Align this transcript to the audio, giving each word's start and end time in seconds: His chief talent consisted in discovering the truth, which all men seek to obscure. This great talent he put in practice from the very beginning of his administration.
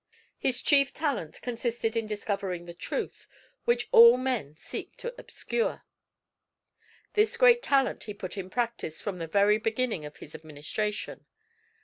His 0.39 0.63
chief 0.63 0.91
talent 0.95 1.39
consisted 1.43 1.95
in 1.95 2.07
discovering 2.07 2.65
the 2.65 2.73
truth, 2.73 3.27
which 3.65 3.87
all 3.91 4.17
men 4.17 4.55
seek 4.55 4.97
to 4.97 5.13
obscure. 5.19 5.83
This 7.13 7.37
great 7.37 7.61
talent 7.61 8.05
he 8.05 8.15
put 8.15 8.35
in 8.35 8.49
practice 8.49 8.99
from 8.99 9.19
the 9.19 9.27
very 9.27 9.59
beginning 9.59 10.03
of 10.05 10.17
his 10.17 10.33
administration. 10.33 11.27